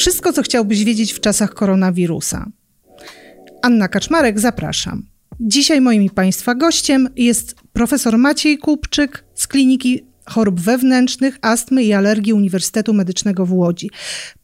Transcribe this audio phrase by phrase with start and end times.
[0.00, 2.46] Wszystko, co chciałbyś wiedzieć w czasach koronawirusa.
[3.62, 5.02] Anna Kaczmarek, zapraszam.
[5.40, 11.92] Dzisiaj moim i Państwa gościem jest profesor Maciej Kupczyk z Kliniki Chorób Wewnętrznych, Astmy i
[11.92, 13.90] Alergii Uniwersytetu Medycznego w Łodzi.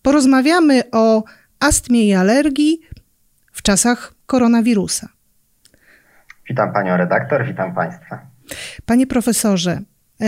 [0.02, 1.24] Porozmawiamy o
[1.60, 2.80] astmie i alergii
[3.52, 5.08] w czasach koronawirusa.
[6.48, 8.26] Witam Panią redaktor, witam Państwa.
[8.86, 9.80] Panie profesorze,
[10.20, 10.26] e,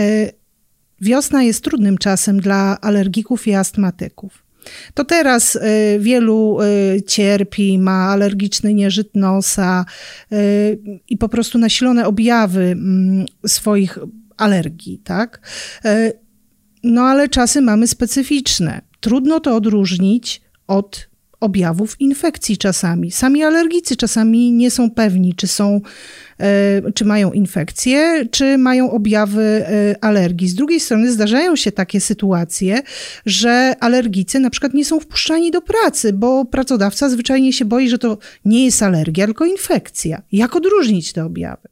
[1.01, 4.48] wiosna jest trudnym czasem dla alergików i astmatyków.
[4.93, 5.59] To teraz y,
[5.99, 9.85] wielu y, cierpi, ma alergiczny nieżyt nosa
[10.31, 10.79] y,
[11.09, 13.99] i po prostu nasilone objawy mm, swoich
[14.37, 15.41] alergii, tak?
[16.83, 18.81] No ale czasy mamy specyficzne.
[18.99, 21.08] Trudno to odróżnić od
[21.39, 23.11] objawów infekcji czasami.
[23.11, 25.81] Sami alergicy czasami nie są pewni, czy są,
[26.39, 30.47] e, czy mają infekcję, czy mają objawy e, alergii.
[30.47, 32.81] Z drugiej strony zdarzają się takie sytuacje,
[33.25, 37.97] że alergicy na przykład nie są wpuszczani do pracy, bo pracodawca zwyczajnie się boi, że
[37.97, 40.21] to nie jest alergia, tylko infekcja.
[40.31, 41.69] Jak odróżnić te objawy?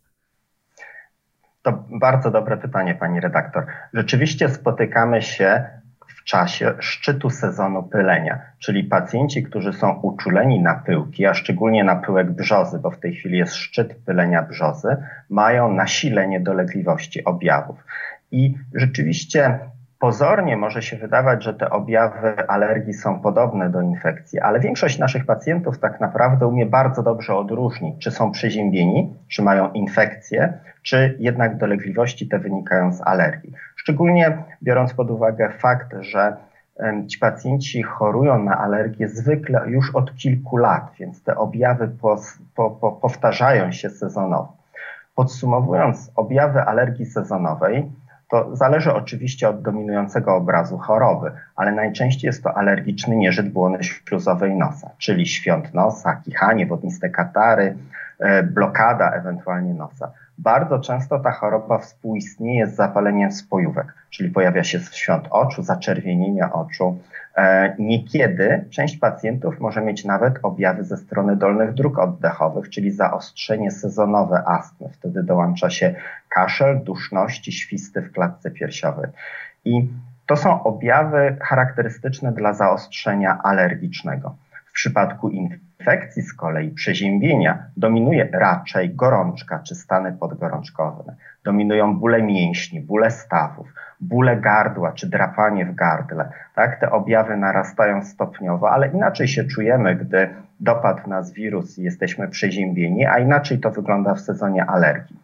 [1.64, 3.66] To bardzo dobre pytanie, pani redaktor.
[3.94, 5.64] Rzeczywiście spotykamy się
[6.28, 12.32] czasie szczytu sezonu pylenia, czyli pacjenci, którzy są uczuleni na pyłki, a szczególnie na pyłek
[12.32, 14.98] brzozy, bo w tej chwili jest szczyt pylenia brzozy,
[15.30, 17.84] mają nasilenie dolegliwości objawów.
[18.32, 19.60] I rzeczywiście
[20.00, 25.26] Pozornie może się wydawać, że te objawy alergii są podobne do infekcji, ale większość naszych
[25.26, 31.58] pacjentów tak naprawdę umie bardzo dobrze odróżnić, czy są przeziębieni, czy mają infekcję, czy jednak
[31.58, 33.54] dolegliwości te wynikają z alergii.
[33.88, 36.38] Szczególnie biorąc pod uwagę fakt, że
[37.08, 42.22] ci pacjenci chorują na alergię zwykle już od kilku lat, więc te objawy po,
[42.56, 44.54] po, po, powtarzają się sezonowo.
[45.16, 47.92] Podsumowując, objawy alergii sezonowej
[48.30, 54.56] to zależy oczywiście od dominującego obrazu choroby, ale najczęściej jest to alergiczny nieżyt błony śluzowej
[54.56, 57.78] nosa, czyli świąt nosa, kichanie, wodniste katary,
[58.44, 60.12] blokada ewentualnie nosa.
[60.38, 67.00] Bardzo często ta choroba współistnieje z zapaleniem spojówek, czyli pojawia się świąt oczu, zaczerwienienia oczu.
[67.36, 73.72] E, niekiedy część pacjentów może mieć nawet objawy ze strony dolnych dróg oddechowych, czyli zaostrzenie
[73.72, 74.90] sezonowe astmy.
[74.94, 75.96] Wtedy dołącza się
[76.30, 79.10] kaszel, duszności, świsty w klatce piersiowej.
[79.66, 79.90] I
[80.26, 84.36] to są objawy charakterystyczne dla zaostrzenia alergicznego.
[84.66, 85.67] W przypadku infekcji
[86.16, 91.16] z kolei przeziębienia dominuje raczej gorączka czy stany podgorączkowe.
[91.44, 96.30] Dominują bóle mięśni, bóle stawów, bóle gardła czy drapanie w gardle.
[96.56, 96.80] Tak?
[96.80, 103.06] Te objawy narastają stopniowo, ale inaczej się czujemy, gdy dopadł nas wirus i jesteśmy przeziębieni,
[103.06, 105.20] a inaczej to wygląda w sezonie alergii.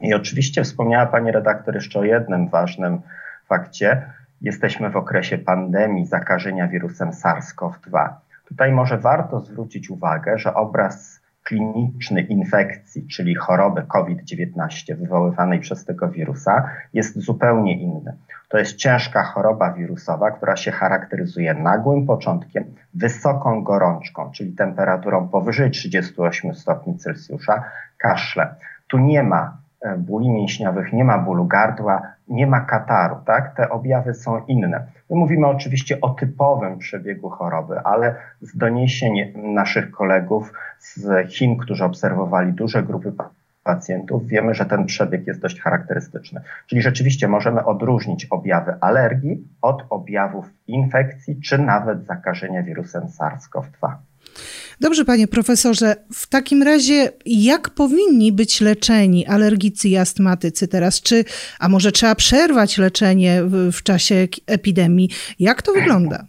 [0.00, 3.00] I oczywiście wspomniała Pani redaktor jeszcze o jednym ważnym
[3.48, 4.02] fakcie.
[4.40, 8.08] Jesteśmy w okresie pandemii zakażenia wirusem SARS-CoV-2.
[8.50, 16.08] Tutaj może warto zwrócić uwagę, że obraz kliniczny infekcji, czyli choroby COVID-19 wywoływanej przez tego
[16.08, 18.16] wirusa, jest zupełnie inny.
[18.48, 25.70] To jest ciężka choroba wirusowa, która się charakteryzuje nagłym początkiem, wysoką gorączką, czyli temperaturą powyżej
[25.70, 27.64] 38 stopni Celsjusza,
[27.98, 28.54] kaszle.
[28.88, 33.56] Tu nie ma E, bóli mięśniowych, nie ma bólu gardła, nie ma kataru, tak?
[33.56, 34.86] Te objawy są inne.
[35.10, 41.84] My mówimy oczywiście o typowym przebiegu choroby, ale z doniesień naszych kolegów z Chin, którzy
[41.84, 43.12] obserwowali duże grupy
[43.64, 46.40] pacjentów, wiemy, że ten przebieg jest dość charakterystyczny.
[46.66, 53.92] Czyli rzeczywiście możemy odróżnić objawy alergii od objawów infekcji czy nawet zakażenia wirusem SARS-CoV-2.
[54.80, 55.96] Dobrze, panie profesorze.
[56.12, 61.00] W takim razie, jak powinni być leczeni alergicy i astmatycy teraz?
[61.00, 61.24] Czy,
[61.58, 65.10] a może trzeba przerwać leczenie w, w czasie epidemii?
[65.38, 66.24] Jak to wygląda?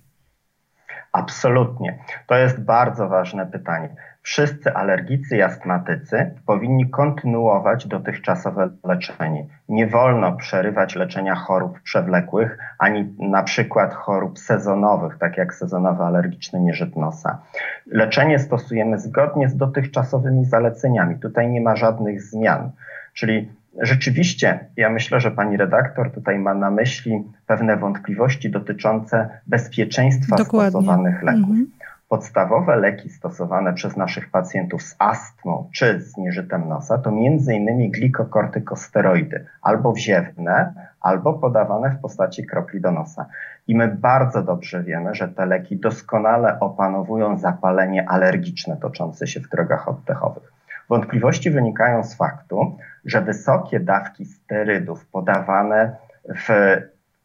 [1.13, 1.99] Absolutnie.
[2.27, 9.45] To jest bardzo ważne pytanie wszyscy alergicy i astmatycy powinni kontynuować dotychczasowe leczenie.
[9.69, 16.59] Nie wolno przerywać leczenia chorób przewlekłych, ani na przykład chorób sezonowych, tak jak sezonowy alergiczny
[16.59, 17.41] nieżyt nosa.
[17.87, 21.19] Leczenie stosujemy zgodnie z dotychczasowymi zaleceniami.
[21.19, 22.71] Tutaj nie ma żadnych zmian.
[23.13, 30.35] Czyli Rzeczywiście, ja myślę, że pani redaktor tutaj ma na myśli pewne wątpliwości dotyczące bezpieczeństwa
[30.35, 30.69] Dokładnie.
[30.69, 31.55] stosowanych leków.
[31.55, 31.80] -hmm.
[32.11, 37.91] Podstawowe leki stosowane przez naszych pacjentów z astmą czy z nieżytem nosa to m.in.
[37.91, 43.25] glikokortykosteroidy, albo wziewne, albo podawane w postaci kropli do nosa.
[43.67, 49.49] I my bardzo dobrze wiemy, że te leki doskonale opanowują zapalenie alergiczne toczące się w
[49.49, 50.53] drogach oddechowych.
[50.89, 56.75] Wątpliwości wynikają z faktu, że wysokie dawki sterydów podawane w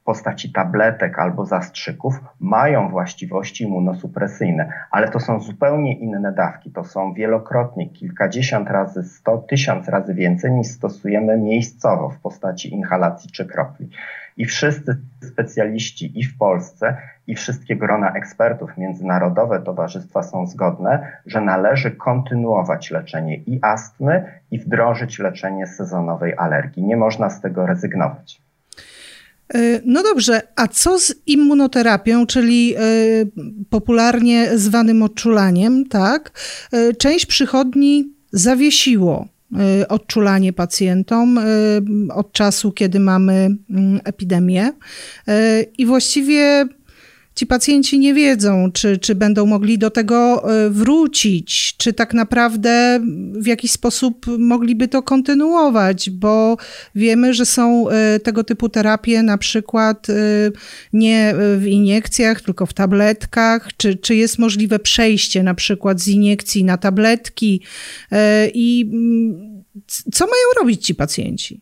[0.06, 6.70] postaci tabletek albo zastrzyków mają właściwości immunosupresyjne, ale to są zupełnie inne dawki.
[6.70, 13.30] To są wielokrotnie, kilkadziesiąt razy, sto, tysiąc razy więcej niż stosujemy miejscowo w postaci inhalacji
[13.30, 13.90] czy kropli.
[14.36, 21.40] I wszyscy specjaliści i w Polsce, i wszystkie grona ekspertów, międzynarodowe towarzystwa są zgodne, że
[21.40, 26.82] należy kontynuować leczenie i astmy, i wdrożyć leczenie sezonowej alergii.
[26.82, 28.45] Nie można z tego rezygnować.
[29.54, 32.80] E, no dobrze, a co z immunoterapią, czyli e,
[33.70, 36.32] popularnie zwanym odczulaniem, tak?
[36.72, 39.28] E, część przychodni zawiesiło
[39.88, 41.40] odczulanie pacjentom
[42.14, 44.72] od czasu, kiedy mamy mm, epidemię
[45.78, 46.68] i właściwie
[47.36, 53.00] ci pacjenci nie wiedzą, czy, czy będą mogli do tego e, wrócić, czy tak naprawdę
[53.32, 56.56] w jakiś sposób mogliby to kontynuować, bo
[56.94, 60.12] wiemy, że są e, tego typu terapie na przykład e,
[60.92, 66.64] nie w iniekcjach, tylko w tabletkach, czy, czy jest możliwe przejście na przykład z iniekcji
[66.64, 67.62] na tabletki
[68.54, 69.64] i mm,
[70.12, 71.60] co mają robić ci pacjenci?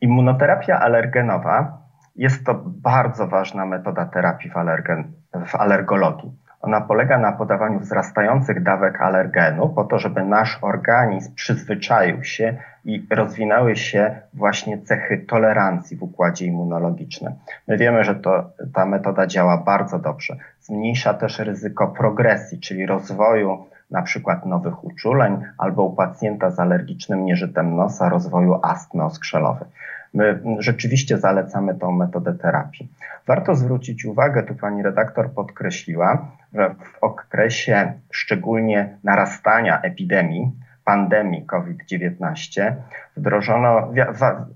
[0.00, 1.83] Immunoterapia alergenowa
[2.16, 5.12] jest to bardzo ważna metoda terapii w, alergen,
[5.46, 6.32] w alergologii.
[6.64, 13.06] Ona polega na podawaniu wzrastających dawek alergenu po to, żeby nasz organizm przyzwyczaił się i
[13.10, 17.32] rozwinęły się właśnie cechy tolerancji w układzie immunologicznym.
[17.68, 20.36] My wiemy, że to, ta metoda działa bardzo dobrze.
[20.60, 27.24] Zmniejsza też ryzyko progresji, czyli rozwoju na przykład nowych uczuleń albo u pacjenta z alergicznym
[27.24, 29.68] nieżytem nosa rozwoju astmy oskrzelowej.
[30.14, 32.88] My rzeczywiście zalecamy tą metodę terapii.
[33.26, 40.52] Warto zwrócić uwagę, tu pani redaktor podkreśliła, że w okresie szczególnie narastania epidemii,
[40.84, 42.72] pandemii COVID-19
[43.16, 43.92] wdrożono,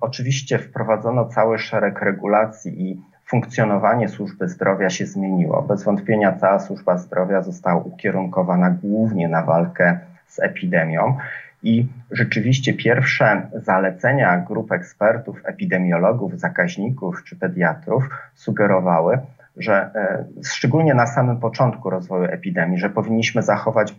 [0.01, 5.63] oczywiście wprowadzono cały szereg regulacji i funkcjonowanie służby zdrowia się zmieniło.
[5.63, 11.17] Bez wątpienia cała służba zdrowia została ukierunkowana głównie na walkę z epidemią.
[11.63, 19.19] I rzeczywiście pierwsze zalecenia grup ekspertów, epidemiologów, zakaźników czy pediatrów sugerowały,
[19.57, 23.95] że e, szczególnie na samym początku rozwoju epidemii, że powinniśmy zachować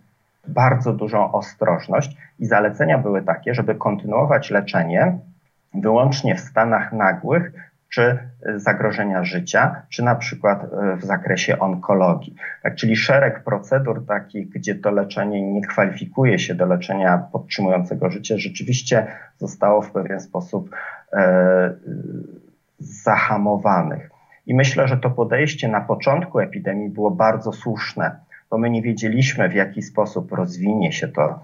[0.48, 5.18] bardzo dużą ostrożność i zalecenia były takie, żeby kontynuować leczenie
[5.74, 7.52] wyłącznie w stanach nagłych
[7.89, 8.19] czy
[8.56, 12.36] zagrożenia życia, czy na przykład e, w zakresie onkologii.
[12.63, 18.38] Tak, czyli szereg procedur takich, gdzie to leczenie nie kwalifikuje się do leczenia podtrzymującego życie,
[18.38, 19.07] rzeczywiście
[19.38, 20.69] zostało w pewien sposób
[21.13, 21.74] e,
[22.80, 24.09] zahamowanych.
[24.45, 28.19] I myślę, że to podejście na początku epidemii było bardzo słuszne,
[28.50, 31.39] bo my nie wiedzieliśmy, w jaki sposób rozwinie się to,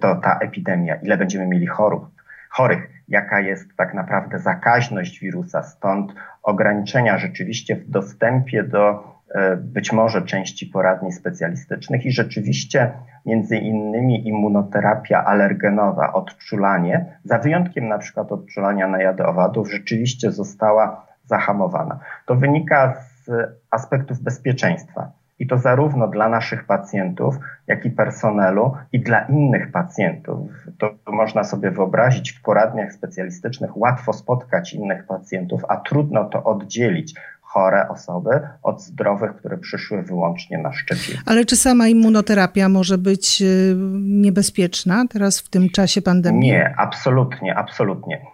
[0.00, 2.06] to ta epidemia, ile będziemy mieli chorób,
[2.50, 9.04] chorych jaka jest tak naprawdę zakaźność wirusa, stąd ograniczenia rzeczywiście w dostępie do
[9.34, 12.92] e, być może części poradni specjalistycznych i rzeczywiście
[13.26, 21.06] między innymi immunoterapia alergenowa, odczulanie, za wyjątkiem na przykład odczulania na jady owadów, rzeczywiście została
[21.24, 21.98] zahamowana.
[22.26, 22.94] To wynika
[23.24, 23.30] z
[23.70, 25.21] aspektów bezpieczeństwa.
[25.42, 27.34] I to zarówno dla naszych pacjentów,
[27.66, 30.50] jak i personelu i dla innych pacjentów.
[30.78, 37.14] To można sobie wyobrazić w poradniach specjalistycznych, łatwo spotkać innych pacjentów, a trudno to oddzielić
[37.40, 38.30] chore osoby
[38.62, 41.20] od zdrowych, które przyszły wyłącznie na szczepienie.
[41.26, 46.50] Ale czy sama immunoterapia może być y, niebezpieczna teraz w tym czasie pandemii?
[46.50, 48.26] Nie, absolutnie, absolutnie.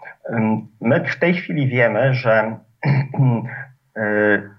[0.80, 2.56] My w tej chwili wiemy, że
[3.96, 4.57] y,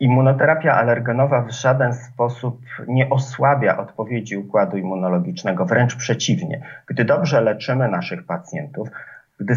[0.00, 6.60] Immunoterapia alergenowa w żaden sposób nie osłabia odpowiedzi układu immunologicznego, wręcz przeciwnie.
[6.86, 8.88] Gdy dobrze leczymy naszych pacjentów,
[9.40, 9.54] gdy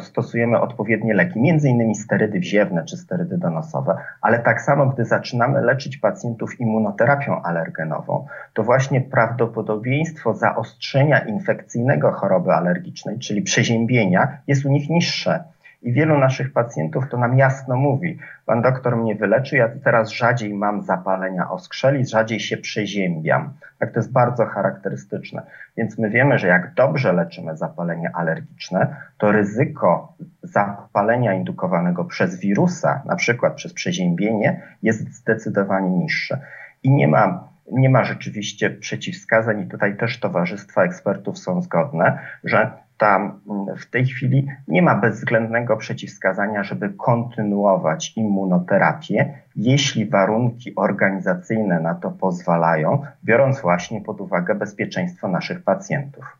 [0.00, 5.60] stosujemy odpowiednie leki, między innymi sterydy wziewne czy sterydy donosowe, ale tak samo gdy zaczynamy
[5.60, 14.68] leczyć pacjentów immunoterapią alergenową, to właśnie prawdopodobieństwo zaostrzenia infekcyjnego choroby alergicznej, czyli przeziębienia, jest u
[14.68, 15.44] nich niższe.
[15.82, 20.54] I wielu naszych pacjentów to nam jasno mówi, pan doktor mnie wyleczy, ja teraz rzadziej
[20.54, 23.52] mam zapalenia oskrzeli, rzadziej się przeziębiam.
[23.78, 25.42] Tak to jest bardzo charakterystyczne.
[25.76, 33.02] Więc my wiemy, że jak dobrze leczymy zapalenie alergiczne, to ryzyko zapalenia indukowanego przez wirusa,
[33.04, 36.40] na przykład przez przeziębienie, jest zdecydowanie niższe.
[36.82, 42.70] I nie ma nie ma rzeczywiście przeciwwskazań, i tutaj też towarzystwa ekspertów są zgodne, że
[42.98, 43.40] tam
[43.78, 52.10] w tej chwili nie ma bezwzględnego przeciwwskazania, żeby kontynuować immunoterapię, jeśli warunki organizacyjne na to
[52.10, 56.36] pozwalają, biorąc właśnie pod uwagę bezpieczeństwo naszych pacjentów.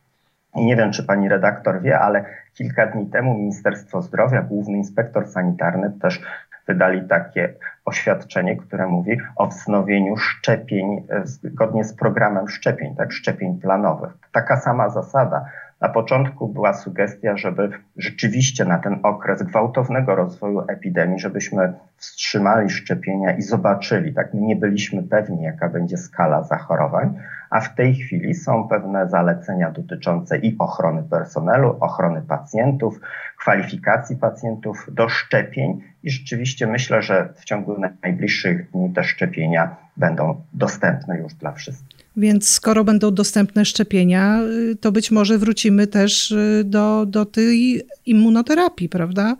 [0.55, 5.27] I nie wiem, czy pani redaktor wie, ale kilka dni temu Ministerstwo Zdrowia, główny inspektor
[5.27, 6.21] sanitarny też
[6.67, 7.53] wydali takie
[7.89, 14.11] oświadczenie, które mówi o wznowieniu szczepień e, zgodnie z programem szczepień, tak, szczepień planowych.
[14.31, 15.45] Taka sama zasada.
[15.81, 23.37] Na początku była sugestia, żeby rzeczywiście na ten okres gwałtownego rozwoju epidemii, żebyśmy wstrzymali szczepienia
[23.37, 27.19] i zobaczyli, tak, my nie byliśmy pewni, jaka będzie skala zachorowań,
[27.49, 32.99] a w tej chwili są pewne zalecenia dotyczące i ochrony personelu, ochrony pacjentów,
[33.39, 40.41] kwalifikacji pacjentów do szczepień i rzeczywiście myślę, że w ciągu najbliższych dni te szczepienia będą
[40.53, 41.99] dostępne już dla wszystkich.
[42.17, 44.39] Więc skoro będą dostępne szczepienia,
[44.71, 49.35] y, to być może wrócimy też y, do, do tej immunoterapii, prawda?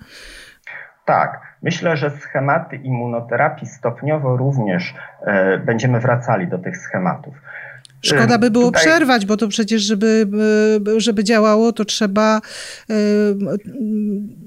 [1.05, 1.49] Tak.
[1.61, 7.33] Myślę, że schematy immunoterapii stopniowo również e, będziemy wracali do tych schematów.
[8.01, 8.81] Szkoda by było Tutaj...
[8.81, 10.27] przerwać, bo to przecież, żeby,
[10.97, 12.41] żeby działało, to trzeba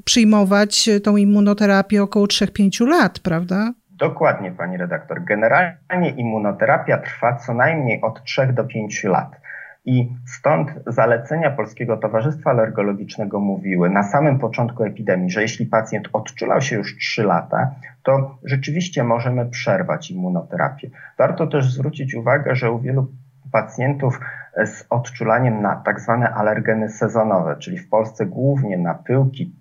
[0.05, 3.73] przyjmować tą immunoterapię około 3-5 lat, prawda?
[4.03, 5.25] Dokładnie, pani redaktor.
[5.25, 9.41] Generalnie immunoterapia trwa co najmniej od 3 do 5 lat.
[9.85, 16.61] I stąd zalecenia Polskiego Towarzystwa Alergologicznego mówiły na samym początku epidemii, że jeśli pacjent odczulał
[16.61, 17.71] się już 3 lata,
[18.03, 20.91] to rzeczywiście możemy przerwać immunoterapię.
[21.19, 23.07] Warto też zwrócić uwagę, że u wielu
[23.53, 24.21] pacjentów
[24.65, 29.53] z odczulaniem na tak zwane alergeny sezonowe, czyli w Polsce głównie na pyłki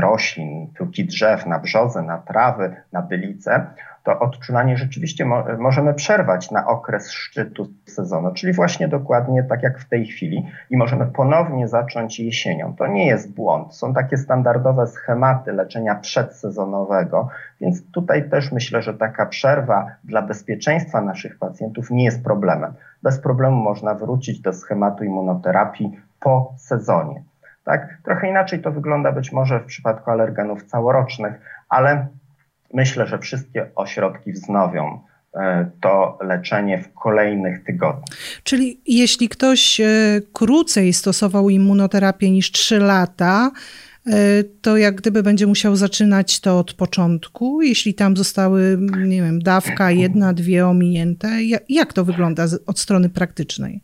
[0.00, 3.66] roślin, pyłki drzew, na brzozę, na trawy, na bylice,
[4.04, 9.78] to odczulanie rzeczywiście mo możemy przerwać na okres szczytu sezonu, czyli właśnie dokładnie tak jak
[9.78, 12.74] w tej chwili i możemy ponownie zacząć jesienią.
[12.76, 13.74] To nie jest błąd.
[13.74, 17.28] Są takie standardowe schematy leczenia przedsezonowego,
[17.60, 22.72] więc tutaj też myślę, że taka przerwa dla bezpieczeństwa naszych pacjentów nie jest problemem.
[23.02, 27.22] Bez problemu można wrócić do schematu immunoterapii po sezonie.
[27.64, 27.98] Tak?
[28.04, 31.34] Trochę inaczej to wygląda być może w przypadku alergenów całorocznych,
[31.68, 32.06] ale
[32.74, 35.00] myślę, że wszystkie ośrodki wznowią
[35.34, 38.18] e, to leczenie w kolejnych tygodniach.
[38.42, 39.86] Czyli jeśli ktoś e,
[40.32, 43.50] krócej stosował immunoterapię niż 3 lata,
[44.06, 44.12] e,
[44.62, 49.90] to jak gdyby będzie musiał zaczynać to od początku, jeśli tam zostały, nie wiem, dawka
[49.90, 51.28] jedna, dwie ominięte.
[51.68, 53.80] Jak to wygląda od strony praktycznej?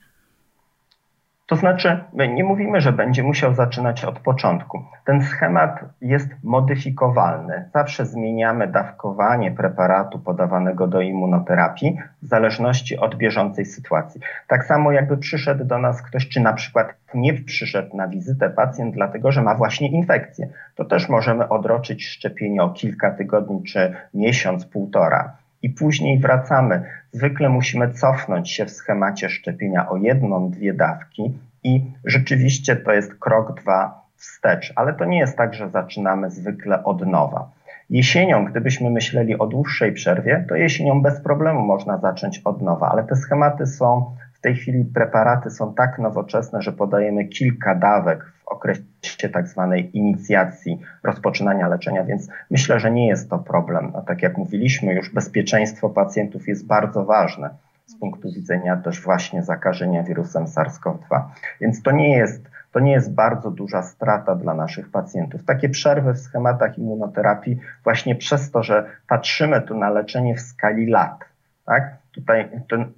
[1.46, 4.82] To znaczy, nie mówimy, że będzie musiał zaczynać od początku.
[5.04, 7.68] Ten schemat jest modyfikowalny.
[7.74, 14.20] Zawsze zmieniamy dawkowanie preparatu podawanego do immunoterapii w zależności od bieżącej sytuacji.
[14.48, 18.94] Tak samo jakby przyszedł do nas ktoś, czy na przykład nie przyszedł na wizytę pacjent,
[18.94, 24.66] dlatego że ma właśnie infekcję, to też możemy odroczyć szczepienie o kilka tygodni czy miesiąc,
[24.66, 26.82] półtora i później wracamy.
[27.12, 33.14] Zwykle musimy cofnąć się w schemacie szczepienia o jedną, dwie dawki i rzeczywiście to jest
[33.14, 37.50] krok dwa wstecz, ale to nie jest tak, że zaczynamy zwykle od nowa.
[37.90, 43.04] Jesienią, gdybyśmy myśleli o dłuższej przerwie, to jesienią bez problemu można zacząć od nowa, ale
[43.04, 44.16] te schematy są,
[44.46, 50.80] tej chwili preparaty są tak nowoczesne, że podajemy kilka dawek w okresie tak zwanej inicjacji
[51.02, 53.90] rozpoczynania leczenia, więc myślę, że nie jest to problem.
[53.94, 57.50] No, tak jak mówiliśmy, już bezpieczeństwo pacjentów jest bardzo ważne
[57.86, 61.22] z punktu widzenia też właśnie zakażenia wirusem SARS-CoV-2.
[61.60, 65.44] Więc to nie jest to nie jest bardzo duża strata dla naszych pacjentów.
[65.44, 70.86] Takie przerwy w schematach immunoterapii właśnie przez to, że patrzymy tu na leczenie w skali
[70.86, 71.24] lat,
[71.64, 71.96] tak?
[72.12, 72.92] Tutaj ten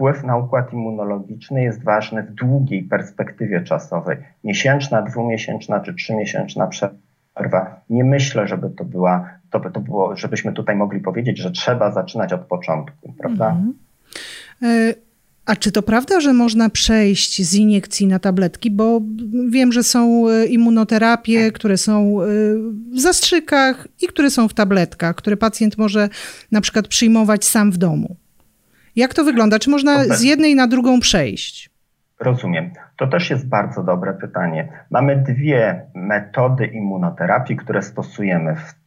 [0.00, 4.16] wpływ na układ immunologiczny jest ważny w długiej perspektywie czasowej.
[4.44, 7.80] Miesięczna, dwumiesięczna czy trzymiesięczna przerwa.
[7.90, 11.92] Nie myślę, żeby to była, to, by to było, żebyśmy tutaj mogli powiedzieć, że trzeba
[11.92, 13.56] zaczynać od początku, prawda?
[14.62, 14.94] -hmm.
[15.46, 18.70] A czy to prawda, że można przejść z iniekcji na tabletki?
[18.70, 19.00] Bo
[19.48, 22.26] wiem, że są e, immunoterapie, które są e,
[22.92, 26.08] w zastrzykach i które są w tabletkach, które pacjent może
[26.52, 28.16] na przykład przyjmować sam w domu.
[28.96, 29.58] Jak to wygląda?
[29.58, 31.70] Czy można z jednej na drugą przejść?
[32.20, 32.70] Rozumiem.
[32.96, 34.68] To też jest bardzo dobre pytanie.
[34.90, 38.80] Mamy dwie metody immunoterapii, które stosujemy w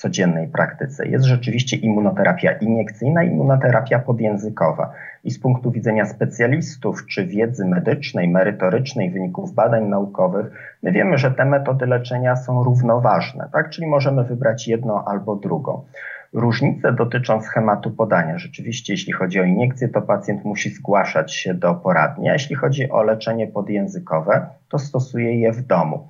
[0.00, 1.08] codziennej praktyce.
[1.08, 4.92] Jest rzeczywiście immunoterapia iniekcyjna, immunoterapia podjęzykowa.
[5.24, 10.46] I z punktu widzenia specjalistów czy wiedzy medycznej, merytorycznej, wyników badań naukowych,
[10.82, 13.70] my wiemy, że te metody leczenia są równoważne, tak?
[13.70, 15.84] Czyli możemy wybrać jedną albo drugą.
[16.32, 18.38] Różnice dotyczą schematu podania.
[18.38, 22.90] Rzeczywiście, jeśli chodzi o iniekcję, to pacjent musi zgłaszać się do poradni, a jeśli chodzi
[22.90, 26.08] o leczenie podjęzykowe, to stosuje je w domu.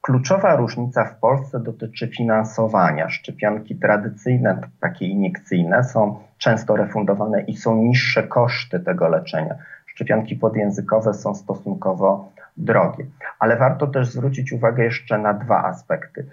[0.00, 3.08] Kluczowa różnica w Polsce dotyczy finansowania.
[3.08, 9.54] Szczepionki tradycyjne, takie iniekcyjne, są często refundowane i są niższe koszty tego leczenia.
[9.86, 13.06] szczepionki podjęzykowe są stosunkowo drogie.
[13.38, 16.26] Ale warto też zwrócić uwagę jeszcze na dwa aspekty.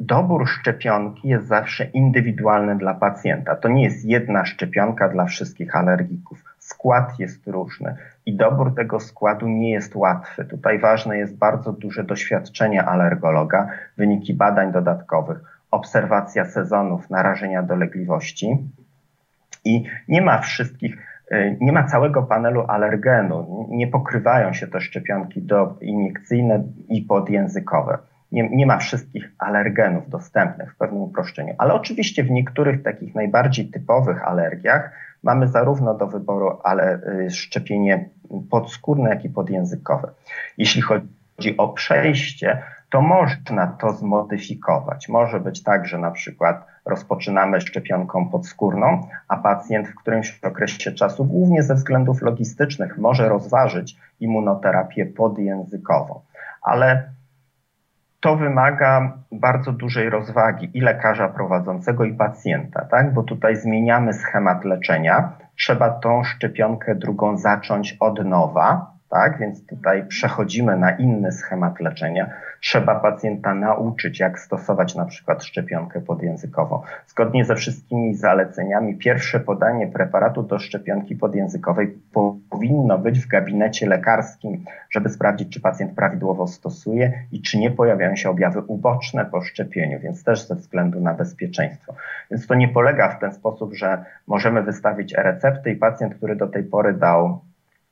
[0.00, 3.56] Dobór szczepionki jest zawsze indywidualny dla pacjenta.
[3.56, 6.44] To nie jest jedna szczepionka dla wszystkich alergików.
[6.58, 10.44] Skład jest różny i dobór tego składu nie jest łatwy.
[10.44, 15.38] Tutaj ważne jest bardzo duże doświadczenie alergologa, wyniki badań dodatkowych,
[15.70, 18.58] obserwacja sezonów, narażenia dolegliwości.
[19.64, 20.98] I nie ma wszystkich
[21.32, 27.98] Y, nie ma całego panelu alergenu, nie pokrywają się te szczepionki do iniekcyjne i podjęzykowe.
[28.36, 33.68] Nie, nie, ma wszystkich alergenów dostępnych w pewnym uproszczeniu, ale oczywiście w niektórych takich najbardziej
[33.70, 34.90] typowych alergiach
[35.22, 38.08] mamy zarówno do wyboru ale, y, szczepienie
[38.50, 40.10] podskórne, jak i podjęzykowe.
[40.58, 45.08] Jeśli chodzi o przejście, to można to zmodyfikować.
[45.08, 51.24] Może być tak, że na przykład rozpoczynamy szczepionką podskórną, a pacjent w którymś okresie czasu,
[51.24, 56.20] głównie ze względów logistycznych, może rozważyć immunoterapię podjęzykową.
[56.62, 57.08] Ale
[58.20, 63.14] to wymaga bardzo dużej rozwagi i lekarza prowadzącego, i pacjenta, tak?
[63.14, 65.32] bo tutaj zmieniamy schemat leczenia.
[65.58, 69.38] Trzeba tą szczepionkę drugą zacząć od nowa, tak?
[69.38, 72.30] Więc tutaj przechodzimy na inny schemat leczenia.
[72.60, 76.82] Trzeba pacjenta nauczyć, jak stosować na przykład szczepionkę podjęzykową.
[77.06, 81.98] Zgodnie ze wszystkimi zaleceniami, pierwsze podanie preparatu do szczepionki podjęzykowej
[82.50, 88.16] powinno być w gabinecie lekarskim, żeby sprawdzić, czy pacjent prawidłowo stosuje i czy nie pojawiają
[88.16, 91.94] się objawy uboczne po szczepieniu, więc też ze względu na bezpieczeństwo.
[92.30, 96.46] Więc to nie polega w ten sposób, że możemy wystawić e-receptę i pacjent, który do
[96.46, 97.40] tej pory dał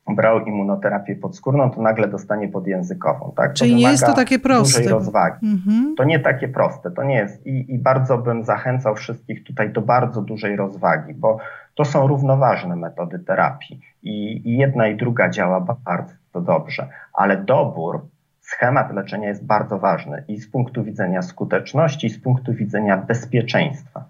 [0.07, 3.33] brał immunoterapię podskórną, to nagle dostanie podjęzykową.
[3.35, 3.53] Tak?
[3.53, 4.77] Czyli nie jest to takie proste.
[4.77, 5.47] Dużej rozwagi.
[5.47, 5.95] Mhm.
[5.97, 7.47] To nie takie proste, to nie jest.
[7.47, 11.37] I, I bardzo bym zachęcał wszystkich tutaj do bardzo dużej rozwagi, bo
[11.75, 18.01] to są równoważne metody terapii i, i jedna i druga działa bardzo dobrze, ale dobór
[18.41, 24.03] schemat leczenia jest bardzo ważny i z punktu widzenia skuteczności, i z punktu widzenia bezpieczeństwa.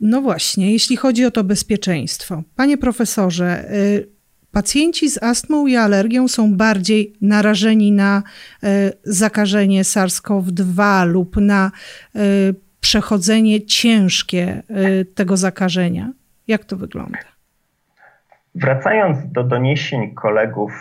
[0.00, 2.42] No właśnie, jeśli chodzi o to bezpieczeństwo.
[2.56, 4.08] Panie profesorze, y,
[4.52, 8.22] pacjenci z astmą i alergią są bardziej narażeni na
[8.64, 8.66] y,
[9.04, 11.70] zakażenie SARS-CoV-2 lub na
[12.16, 12.20] y,
[12.80, 14.62] przechodzenie ciężkie
[15.14, 16.12] tego zakażenia.
[16.48, 17.18] Jak to wygląda?
[18.54, 20.72] Wracając do doniesień kolegów,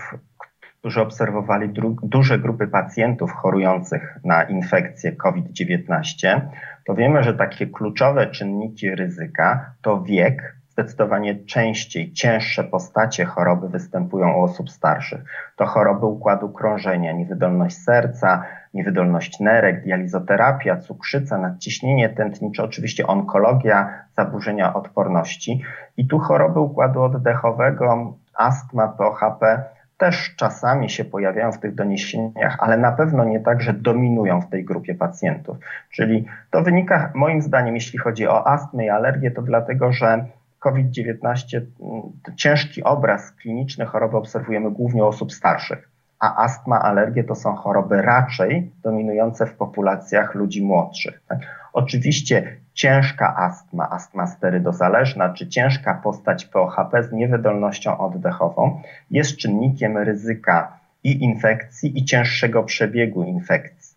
[0.85, 1.69] którzy obserwowali
[2.03, 6.41] duże grupy pacjentów chorujących na infekcję COVID-19,
[6.85, 14.33] to wiemy, że takie kluczowe czynniki ryzyka to wiek, zdecydowanie częściej cięższe postacie choroby występują
[14.33, 15.23] u osób starszych.
[15.55, 18.43] To choroby układu krążenia, niewydolność serca,
[18.73, 25.63] niewydolność nerek, dializoterapia, cukrzyca, nadciśnienie tętnicze, oczywiście onkologia, zaburzenia odporności
[25.97, 32.77] i tu choroby układu oddechowego, astma, POHP też czasami się pojawiają w tych doniesieniach, ale
[32.77, 35.57] na pewno nie tak, że dominują w tej grupie pacjentów.
[35.91, 40.25] Czyli to wynika moim zdaniem, jeśli chodzi o astmę i alergię, to dlatego, że
[40.59, 42.01] COVID-19, mm,
[42.35, 48.01] ciężki obraz kliniczny choroby obserwujemy głównie u osób starszych, a astma, alergie to są choroby
[48.01, 51.21] raczej dominujące w populacjach ludzi młodszych.
[51.27, 51.39] Tak?
[51.73, 60.79] Oczywiście ciężka astma, astma sterydozależna, czy ciężka postać POHP z niewydolnością oddechową jest czynnikiem ryzyka
[61.03, 63.95] i infekcji, i cięższego przebiegu infekcji.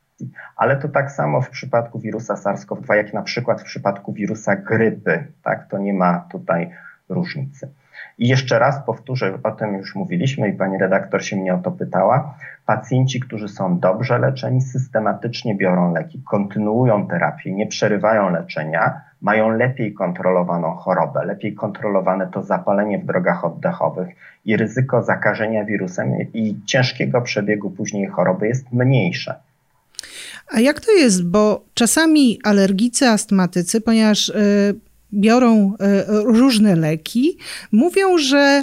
[0.56, 5.26] Ale to tak samo w przypadku wirusa SARS-CoV-2, jak na przykład w przypadku wirusa grypy.
[5.42, 5.68] Tak?
[5.70, 6.70] To nie ma tutaj
[7.08, 7.68] różnicy.
[8.18, 11.70] I jeszcze raz powtórzę, o tym już mówiliśmy i pani redaktor się mnie o to
[11.70, 12.34] pytała.
[12.66, 19.94] Pacjenci, którzy są dobrze leczeni, systematycznie biorą leki, kontynuują terapię, nie przerywają leczenia, mają lepiej
[19.94, 24.08] kontrolowaną chorobę, lepiej kontrolowane to zapalenie w drogach oddechowych
[24.44, 29.34] i ryzyko zakażenia wirusem i ciężkiego przebiegu później choroby jest mniejsze.
[30.50, 31.30] A jak to jest?
[31.30, 34.74] Bo czasami alergicy, astmatycy, ponieważ y,
[35.14, 37.38] biorą e, różne leki,
[37.72, 38.62] mówią, że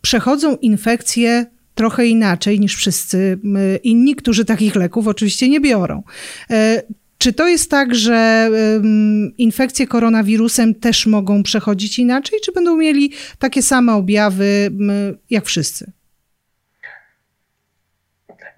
[0.00, 3.38] przechodzą infekcje trochę inaczej niż wszyscy
[3.82, 6.02] inni, którzy takich leków oczywiście nie biorą.
[6.50, 6.82] E,
[7.18, 8.50] czy to jest tak, że
[9.38, 14.70] infekcje koronawirusem też mogą przechodzić inaczej, czy będą mieli takie same objawy
[15.30, 15.92] jak wszyscy?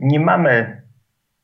[0.00, 0.82] Nie mamy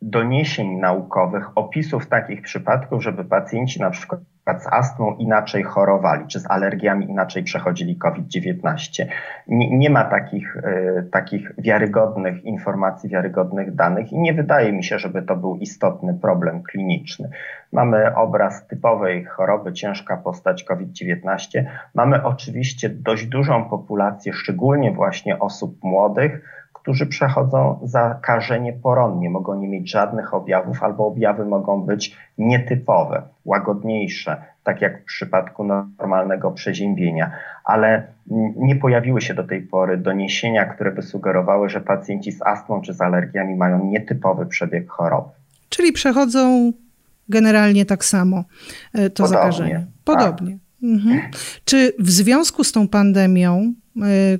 [0.02, 4.20] doniesień naukowych, opisów takich przypadków, żeby pacjenci na przykład
[4.56, 9.06] z astmą inaczej chorowali, czy z alergiami inaczej przechodzili COVID-19.
[9.48, 14.98] Nie, nie, ma takich, y, takich wiarygodnych informacji, wiarygodnych danych i nie wydaje mi się,
[14.98, 17.30] żeby to był istotny problem kliniczny.
[17.72, 21.64] Mamy obraz typowej choroby, ciężka postać COVID-19.
[21.94, 29.68] Mamy oczywiście dość dużą populację, szczególnie właśnie osób młodych, którzy przechodzą zakażenie poronnie, mogą nie
[29.68, 37.30] mieć żadnych objawów albo objawy mogą być nietypowe, łagodniejsze, tak jak w przypadku normalnego przeziębienia,
[37.64, 38.06] ale
[38.56, 42.94] nie pojawiły się do tej pory doniesienia, które by sugerowały, że pacjenci z astmą czy
[42.94, 45.28] z alergiami mają nietypowy przebieg choroby.
[45.68, 46.72] Czyli przechodzą
[47.28, 48.44] generalnie tak samo
[48.94, 49.86] e, to Podobnie, zakażenie.
[50.04, 50.52] Podobnie.
[50.52, 50.60] Tak.
[50.82, 51.20] Mhm.
[51.64, 53.74] Czy w związku z tą pandemią,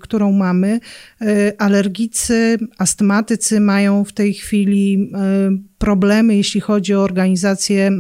[0.01, 0.81] którą mamy,
[1.23, 5.11] y, alergicy, astmatycy mają w tej chwili
[5.55, 7.91] y, problemy, jeśli chodzi o organizację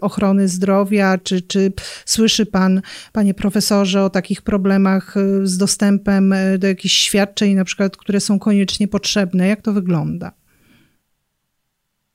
[0.00, 1.18] ochrony zdrowia?
[1.18, 1.72] Czy, czy
[2.04, 8.20] słyszy Pan, Panie Profesorze, o takich problemach z dostępem do jakichś świadczeń, na przykład, które
[8.20, 9.48] są koniecznie potrzebne?
[9.48, 10.32] Jak to wygląda?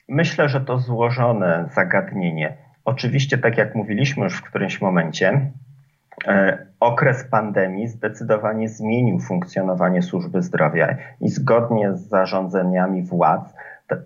[0.09, 5.51] Myślę, że to złożone zagadnienie Oczywiście, tak jak mówiliśmy już w którymś momencie,
[6.79, 13.53] okres pandemii zdecydowanie zmienił funkcjonowanie służby zdrowia i zgodnie z zarządzeniami władz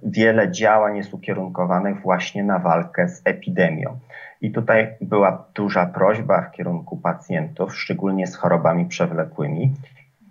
[0.03, 3.99] wiele działań jest ukierunkowanych właśnie na walkę z epidemią.
[4.41, 9.73] I tutaj była duża prośba w kierunku pacjentów, szczególnie z chorobami przewlekłymi,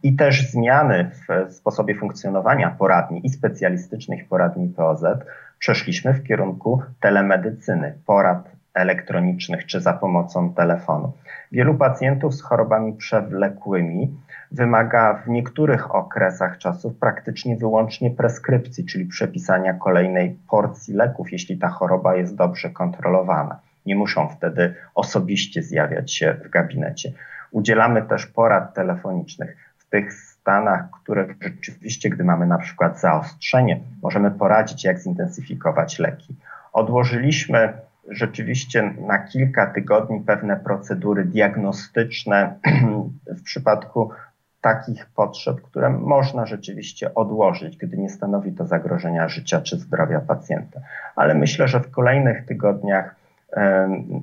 [0.03, 5.05] i też zmiany w sposobie funkcjonowania poradni i specjalistycznych poradni POZ
[5.59, 11.13] przeszliśmy w kierunku telemedycyny, porad elektronicznych czy za pomocą telefonu.
[11.53, 14.17] Wielu pacjentów z chorobami przewlekłymi
[14.53, 21.69] wymaga w niektórych okresach czasów praktycznie wyłącznie preskrypcji, czyli przepisania kolejnej porcji leków, jeśli ta
[21.69, 23.61] choroba jest dobrze kontrolowana.
[23.87, 27.13] Nie muszą wtedy osobiście zjawiać się w gabinecie.
[27.51, 34.31] Udzielamy też porad telefonicznych w tych stanach, które rzeczywiście, gdy mamy na przykład zaostrzenie, możemy
[34.31, 36.35] poradzić, jak zintensyfikować leki.
[36.73, 37.73] Odłożyliśmy
[38.09, 42.55] rzeczywiście na kilka tygodni pewne procedury diagnostyczne
[43.39, 44.11] w przypadku
[44.61, 50.81] takich potrzeb, które można rzeczywiście odłożyć, gdy nie stanowi to zagrożenia życia czy zdrowia pacjenta.
[51.17, 53.15] Ale myślę, że w kolejnych tygodniach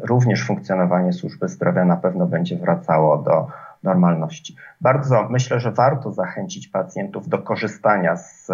[0.04, 3.48] również funkcjonowanie służby zdrowia na pewno będzie wracało do
[3.84, 4.56] normalności.
[4.82, 8.52] Bardzo myślę, że warto zachęcić pacjentów do korzystania z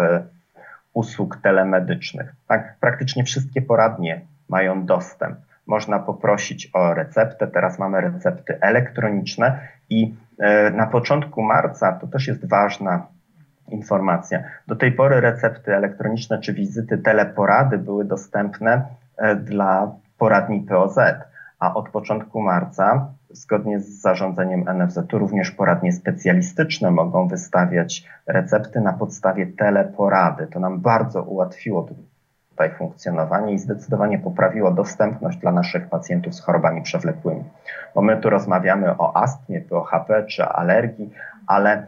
[0.92, 2.34] usług telemedycznych.
[2.48, 5.38] Tak, praktycznie wszystkie poradnie mają dostęp.
[5.66, 9.58] Można poprosić o receptę, teraz mamy recepty elektroniczne
[9.90, 13.06] i e, na początku marca, to też jest ważna
[13.68, 20.98] informacja, do tej pory recepty elektroniczne czy wizyty teleporady były dostępne e, dla poradni POZ,
[21.58, 28.92] a od początku marca, zgodnie z zarządzeniem NFZ-u, również poradnie specjalistyczne mogą wystawiać recepty na
[28.92, 30.46] podstawie teleporady.
[30.46, 31.82] To nam bardzo ułatwiło
[32.56, 37.44] tutaj funkcjonowanie i zdecydowanie poprawiło dostępność dla naszych pacjentów z chorobami przewlekłymi.
[37.94, 41.10] Bo my tu rozmawiamy o astmie, o HP czy alergii,
[41.46, 41.86] ale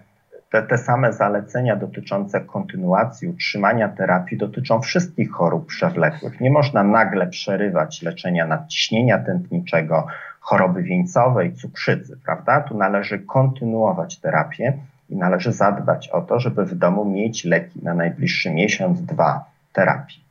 [0.50, 6.40] te, te same zalecenia dotyczące kontynuacji utrzymania terapii dotyczą wszystkich chorób przewlekłych.
[6.40, 10.06] Nie można nagle przerywać leczenia nadciśnienia tętniczego,
[10.40, 12.60] choroby wieńcowej, cukrzycy, prawda?
[12.60, 14.72] Tu należy kontynuować terapię
[15.10, 20.27] i należy zadbać o to, żeby w domu mieć leki na najbliższy miesiąc, dwa terapii.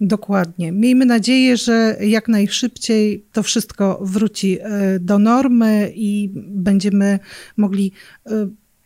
[0.00, 0.72] Dokładnie.
[0.72, 7.18] Miejmy nadzieję, że jak najszybciej to wszystko wróci e, do normy i będziemy
[7.56, 7.92] mogli
[8.26, 8.30] e,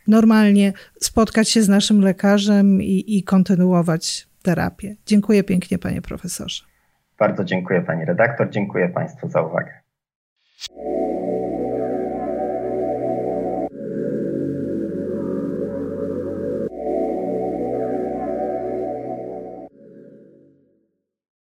[0.07, 4.95] normalnie spotkać się z naszym lekarzem i, i kontynuować terapię.
[5.05, 6.63] Dziękuję pięknie, panie profesorze.
[7.19, 9.71] Bardzo dziękuję pani redaktor, dziękuję państwu za uwagę.